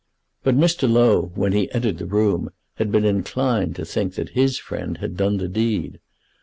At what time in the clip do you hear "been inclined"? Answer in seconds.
2.91-3.75